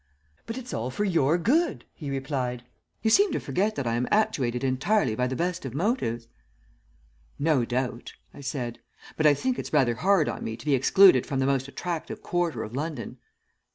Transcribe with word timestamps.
"'But 0.47 0.57
it's 0.57 0.73
all 0.73 0.89
for 0.89 1.03
your 1.03 1.37
good,' 1.37 1.85
he 1.93 2.09
replied. 2.09 2.63
'You 3.03 3.11
seem 3.11 3.31
to 3.33 3.39
forget 3.39 3.75
that 3.75 3.85
I 3.85 3.93
am 3.93 4.07
actuated 4.09 4.63
entirely 4.63 5.13
by 5.13 5.27
the 5.27 5.35
best 5.35 5.63
of 5.63 5.75
motives.' 5.75 6.27
"'No 7.37 7.65
doubt,' 7.65 8.13
I 8.33 8.41
said, 8.41 8.79
'but 9.15 9.27
I 9.27 9.35
think 9.35 9.59
it's 9.59 9.71
rather 9.73 9.93
hard 9.93 10.27
on 10.27 10.43
me 10.43 10.57
to 10.57 10.65
be 10.65 10.73
excluded 10.73 11.27
from 11.27 11.37
the 11.37 11.45
most 11.45 11.67
attractive 11.67 12.23
quarter 12.23 12.63
of 12.63 12.75
London.' 12.75 13.19